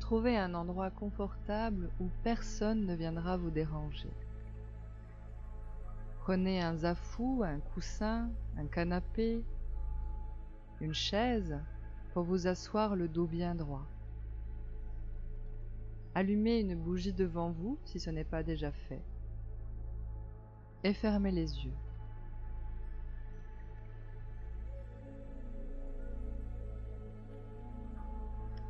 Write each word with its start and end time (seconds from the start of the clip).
Trouvez 0.00 0.36
un 0.36 0.54
endroit 0.54 0.90
confortable 0.90 1.90
où 2.00 2.08
personne 2.24 2.84
ne 2.86 2.94
viendra 2.96 3.36
vous 3.36 3.50
déranger. 3.50 4.10
Prenez 6.20 6.60
un 6.60 6.76
zafou, 6.76 7.42
un 7.44 7.60
coussin, 7.60 8.30
un 8.56 8.66
canapé, 8.66 9.44
une 10.80 10.94
chaise 10.94 11.60
pour 12.12 12.24
vous 12.24 12.46
asseoir 12.46 12.96
le 12.96 13.06
dos 13.06 13.26
bien 13.26 13.54
droit. 13.54 13.86
Allumez 16.14 16.60
une 16.60 16.74
bougie 16.74 17.12
devant 17.12 17.50
vous 17.50 17.78
si 17.84 18.00
ce 18.00 18.10
n'est 18.10 18.24
pas 18.24 18.42
déjà 18.42 18.72
fait. 18.72 19.02
Et 20.82 20.92
fermez 20.92 21.30
les 21.30 21.64
yeux. 21.64 21.76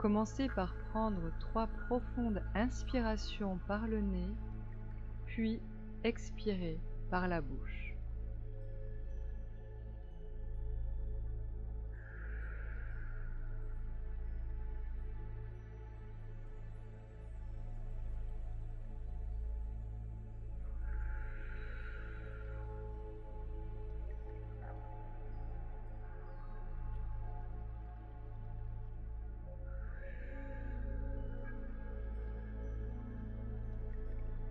Commencez 0.01 0.49
par 0.49 0.75
prendre 0.93 1.31
trois 1.41 1.67
profondes 1.67 2.43
inspirations 2.55 3.59
par 3.69 3.87
le 3.87 4.01
nez, 4.01 4.31
puis 5.27 5.61
expirez 6.05 6.81
par 7.11 7.29
la 7.29 7.43
bouche. 7.43 7.80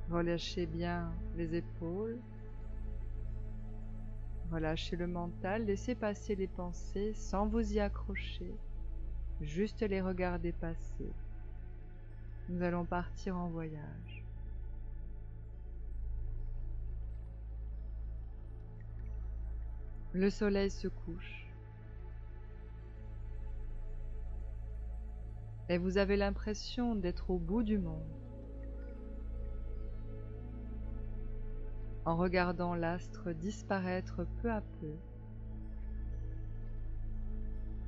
Relâchez 0.09 0.65
bien 0.65 1.11
les 1.35 1.55
épaules. 1.55 2.17
Relâchez 4.51 4.95
le 4.95 5.05
mental, 5.05 5.65
laissez 5.65 5.93
passer 5.93 6.35
les 6.35 6.47
pensées 6.47 7.13
sans 7.13 7.45
vous 7.45 7.73
y 7.73 7.79
accrocher, 7.79 8.55
juste 9.41 9.81
les 9.81 10.01
regarder 10.01 10.51
passer. 10.51 11.13
Nous 12.49 12.63
allons 12.63 12.85
partir 12.85 13.37
en 13.37 13.49
voyage. 13.49 14.25
Le 20.13 20.31
soleil 20.31 20.71
se 20.71 20.87
couche. 20.87 21.45
Et 25.69 25.77
vous 25.77 25.99
avez 25.99 26.17
l'impression 26.17 26.95
d'être 26.95 27.29
au 27.29 27.37
bout 27.37 27.61
du 27.61 27.77
monde. 27.77 28.28
En 32.09 32.15
regardant 32.15 32.73
l'astre 32.73 33.33
disparaître 33.33 34.25
peu 34.41 34.49
à 34.51 34.61
peu 34.61 34.95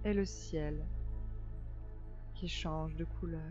et 0.05 0.13
le 0.13 0.25
ciel 0.25 0.85
qui 2.35 2.47
change 2.47 2.95
de 2.97 3.03
couleur. 3.03 3.41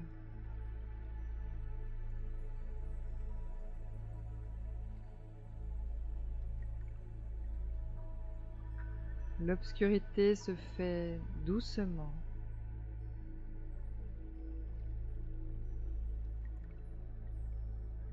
L'obscurité 9.41 10.37
se 10.37 10.55
fait 10.55 11.19
doucement. 11.45 12.15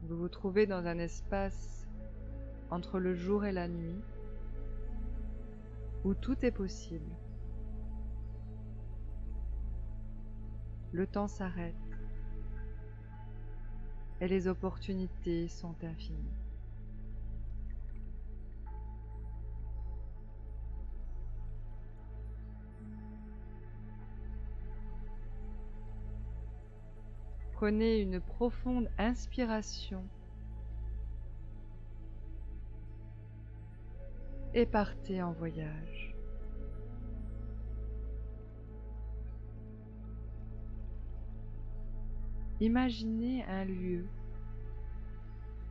Vous 0.01 0.17
vous 0.17 0.29
trouvez 0.29 0.65
dans 0.65 0.87
un 0.87 0.97
espace 0.97 1.86
entre 2.69 2.99
le 2.99 3.15
jour 3.15 3.45
et 3.45 3.51
la 3.51 3.67
nuit, 3.67 4.01
où 6.03 6.13
tout 6.13 6.37
est 6.45 6.51
possible. 6.51 7.11
Le 10.91 11.05
temps 11.05 11.27
s'arrête 11.27 11.75
et 14.21 14.27
les 14.27 14.47
opportunités 14.47 15.47
sont 15.47 15.75
infinies. 15.83 16.33
Prenez 27.51 28.01
une 28.01 28.21
profonde 28.21 28.87
inspiration 28.99 30.03
et 34.57 34.65
partez 34.65 35.21
en 35.21 35.33
voyage. 35.33 36.15
Imaginez 42.59 43.45
un 43.45 43.65
lieu, 43.65 44.07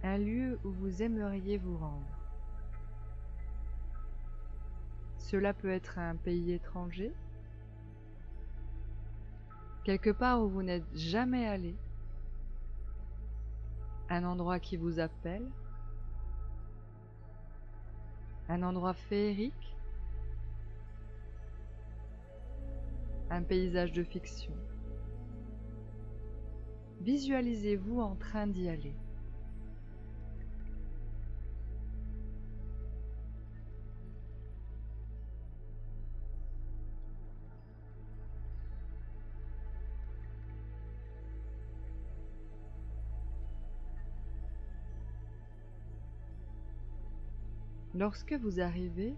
un 0.05 0.19
lieu 0.19 0.61
où 0.63 0.71
vous 0.71 1.03
aimeriez 1.03 1.59
vous 1.59 1.77
rendre. 1.77 2.07
Cela 5.19 5.53
peut 5.53 5.71
être 5.71 5.99
un 5.99 6.15
pays 6.15 6.53
étranger, 6.53 7.13
quelque 9.83 10.11
part 10.11 10.45
où 10.45 10.49
vous 10.49 10.63
n'êtes 10.63 10.87
jamais 10.95 11.49
allé, 11.49 11.75
un 14.11 14.23
endroit 14.23 14.61
qui 14.61 14.77
vous 14.77 15.01
appelle, 15.01 15.51
un 18.49 18.63
endroit 18.63 18.95
féerique, 18.95 19.77
un 23.31 23.43
paysage 23.43 23.93
de 23.93 24.03
fiction. 24.03 24.53
Visualisez-vous 27.01 28.01
en 28.01 28.15
train 28.17 28.47
d'y 28.47 28.69
aller. 28.69 28.95
Lorsque 47.99 48.35
vous 48.35 48.61
arrivez, 48.61 49.17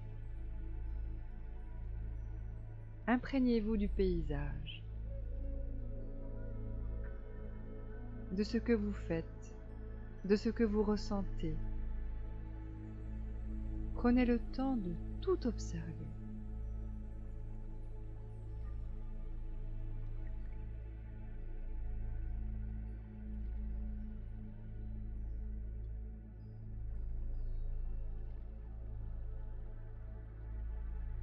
imprégnez-vous 3.09 3.77
du 3.77 3.89
paysage, 3.89 4.85
de 8.31 8.45
ce 8.45 8.57
que 8.57 8.73
vous 8.73 8.93
faites, 8.93 9.57
de 10.25 10.37
ce 10.37 10.49
que 10.49 10.63
vous 10.63 10.85
ressentez. 10.85 11.57
Prenez 13.95 14.25
le 14.25 14.39
temps 14.53 14.77
de 14.77 14.95
tout 15.23 15.45
observer. 15.49 16.07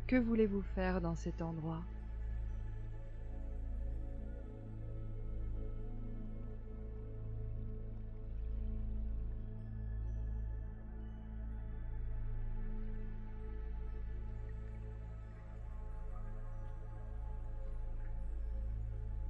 Que 0.07 0.17
voulez-vous 0.17 0.61
faire 0.61 1.01
dans 1.01 1.15
cet 1.15 1.41
endroit? 1.41 1.81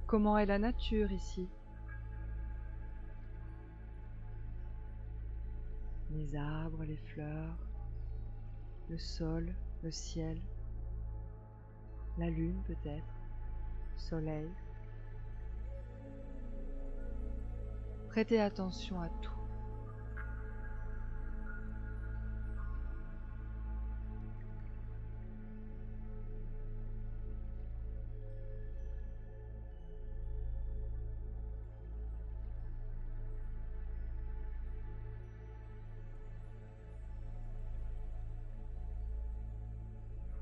Comment 0.06 0.36
est 0.36 0.44
la 0.44 0.58
nature 0.58 1.10
ici? 1.10 1.48
Les 6.10 6.36
arbres, 6.36 6.84
les 6.84 6.98
fleurs, 6.98 7.56
le 8.90 8.98
sol, 8.98 9.54
le 9.82 9.90
ciel 9.90 10.38
la 12.18 12.30
lune 12.30 12.62
peut-être, 12.66 13.04
soleil. 13.96 14.48
Prêtez 18.08 18.40
attention 18.40 19.00
à 19.00 19.08
tout. 19.20 19.30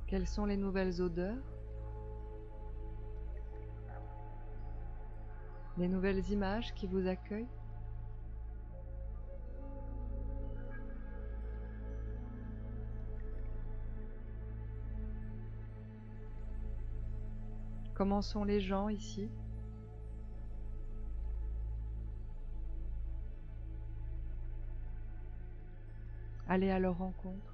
Quelles 0.06 0.28
sont 0.28 0.46
les 0.46 0.56
nouvelles 0.56 1.02
odeurs? 1.02 1.53
Les 5.76 5.88
nouvelles 5.88 6.30
images 6.30 6.72
qui 6.74 6.86
vous 6.86 7.08
accueillent 7.08 7.48
Comment 17.94 18.22
sont 18.22 18.44
les 18.44 18.60
gens 18.60 18.88
ici 18.88 19.28
Allez 26.48 26.70
à 26.70 26.78
leur 26.78 26.98
rencontre. 26.98 27.53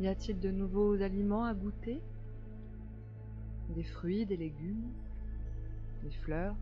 Y 0.00 0.08
a-t-il 0.08 0.40
de 0.40 0.50
nouveaux 0.50 1.02
aliments 1.02 1.44
à 1.44 1.52
goûter? 1.52 2.00
Des 3.68 3.82
fruits, 3.82 4.24
des 4.24 4.38
légumes, 4.38 4.94
des 6.02 6.10
fleurs? 6.10 6.56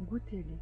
Goûtez-les. 0.00 0.58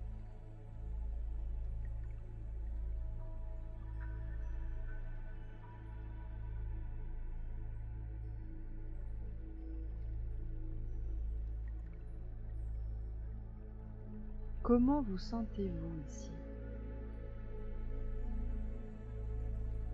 Comment 14.63 15.03
vous 15.03 15.19
sentez-vous 15.19 16.01
ici? 16.07 16.31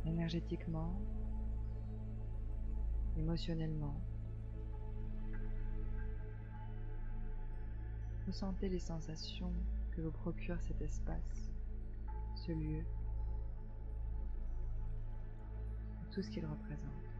Énergétiquement, 0.04 0.92
émotionnellement 3.16 3.94
Ressentez 8.26 8.68
les 8.68 8.80
sensations 8.80 9.52
que 9.92 10.00
vous 10.00 10.10
procure 10.10 10.60
cet 10.60 10.82
espace, 10.82 11.52
ce 12.34 12.50
lieu, 12.50 12.84
tout 16.10 16.22
ce 16.22 16.30
qu'il 16.30 16.44
représente. 16.44 17.15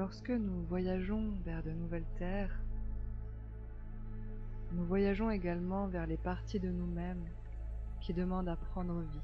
Lorsque 0.00 0.30
nous 0.30 0.62
voyageons 0.62 1.30
vers 1.44 1.62
de 1.62 1.72
nouvelles 1.72 2.08
terres, 2.16 2.58
nous 4.72 4.82
voyageons 4.86 5.30
également 5.30 5.88
vers 5.88 6.06
les 6.06 6.16
parties 6.16 6.58
de 6.58 6.70
nous-mêmes 6.70 7.28
qui 8.00 8.14
demandent 8.14 8.48
à 8.48 8.56
prendre 8.56 8.98
vie. 9.02 9.20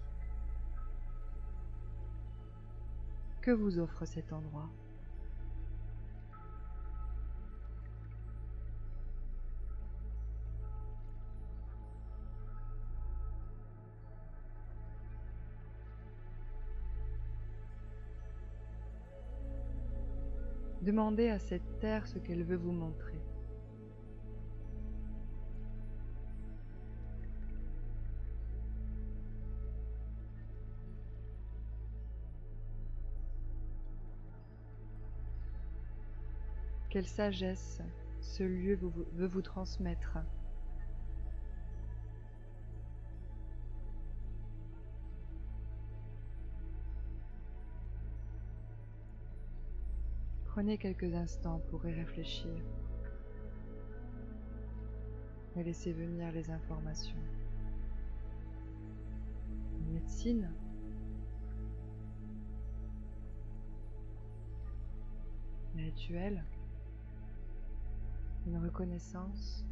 Que 3.41 3.53
vous 3.53 3.79
offre 3.79 4.05
cet 4.05 4.35
endroit? 4.35 4.69
Demandez 20.87 21.31
à 21.31 21.41
cette 21.41 21.81
terre 21.81 22.07
ce 22.07 22.21
qu'elle 22.21 22.45
veut 22.45 22.55
vous 22.55 22.71
montrer. 22.71 23.19
Quelle 36.89 37.05
sagesse 37.05 37.83
ce 38.21 38.45
lieu 38.45 38.79
veut 39.17 39.27
vous 39.27 39.43
transmettre 39.43 40.19
Prenez 50.57 50.79
quelques 50.79 51.13
instants 51.13 51.61
pour 51.69 51.85
y 51.87 51.93
réfléchir 51.93 52.51
et 55.55 55.63
laissez 55.63 55.93
venir 55.93 56.33
les 56.33 56.51
informations. 56.51 57.19
médecine 59.93 60.51
rituel 65.77 66.43
une 68.47 68.57
reconnaissance. 68.57 69.63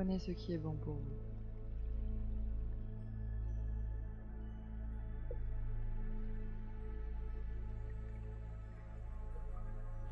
Prenez 0.00 0.18
ce 0.18 0.30
qui 0.30 0.54
est 0.54 0.58
bon 0.58 0.76
pour 0.76 0.94
vous. 0.94 1.18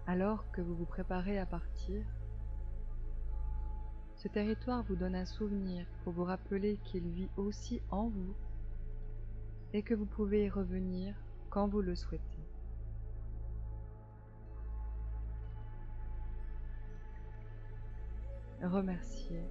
Alors 0.06 0.44
que 0.52 0.60
vous 0.60 0.74
vous 0.74 0.84
préparez 0.84 1.38
à 1.38 1.46
partir, 1.46 2.04
ce 4.16 4.28
territoire 4.28 4.82
vous 4.82 4.94
donne 4.94 5.14
un 5.14 5.24
souvenir 5.24 5.86
pour 6.04 6.12
vous 6.12 6.24
rappeler 6.24 6.76
qu'il 6.84 7.08
vit 7.08 7.30
aussi 7.38 7.80
en 7.90 8.10
vous 8.10 8.34
et 9.72 9.82
que 9.82 9.94
vous 9.94 10.04
pouvez 10.04 10.44
y 10.44 10.50
revenir 10.50 11.14
quand 11.48 11.66
vous 11.66 11.80
le 11.80 11.94
souhaitez. 11.94 12.44
Remerciez 18.60 19.46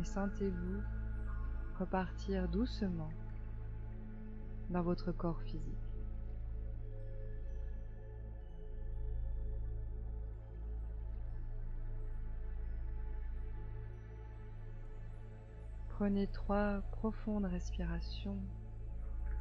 et 0.00 0.04
sentez-vous 0.04 0.80
repartir 1.78 2.48
doucement 2.48 3.10
dans 4.70 4.82
votre 4.82 5.12
corps 5.12 5.40
physique. 5.42 5.60
Prenez 15.90 16.28
trois 16.28 16.80
profondes 16.92 17.44
respirations 17.44 18.38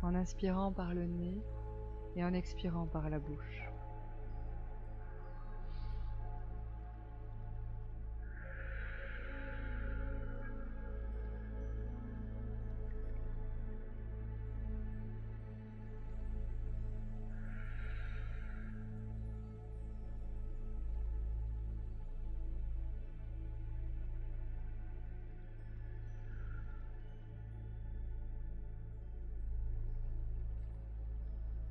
en 0.02 0.14
inspirant 0.14 0.74
par 0.74 0.94
le 0.94 1.06
nez 1.06 1.42
et 2.18 2.24
en 2.26 2.34
expirant 2.34 2.86
par 2.86 3.10
la 3.10 3.20
bouche. 3.20 3.69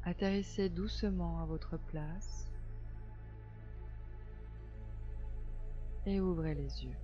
Atterrissez 0.08 0.70
doucement 0.70 1.42
à 1.42 1.44
votre 1.44 1.76
place 1.76 2.46
et 6.06 6.18
ouvrez 6.18 6.54
les 6.54 6.82
yeux. 6.82 6.96